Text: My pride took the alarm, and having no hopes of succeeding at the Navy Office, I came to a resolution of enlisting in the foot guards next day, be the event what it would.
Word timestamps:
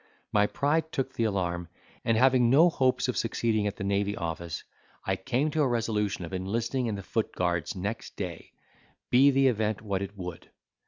My 0.31 0.47
pride 0.47 0.91
took 0.91 1.13
the 1.13 1.25
alarm, 1.25 1.67
and 2.03 2.17
having 2.17 2.49
no 2.49 2.69
hopes 2.71 3.07
of 3.07 3.15
succeeding 3.15 3.67
at 3.67 3.75
the 3.75 3.83
Navy 3.83 4.17
Office, 4.17 4.63
I 5.05 5.15
came 5.15 5.51
to 5.51 5.61
a 5.61 5.67
resolution 5.67 6.25
of 6.25 6.33
enlisting 6.33 6.87
in 6.87 6.95
the 6.95 7.03
foot 7.03 7.31
guards 7.35 7.75
next 7.75 8.15
day, 8.15 8.53
be 9.11 9.29
the 9.29 9.45
event 9.47 9.79
what 9.83 10.01
it 10.01 10.17
would. 10.17 10.49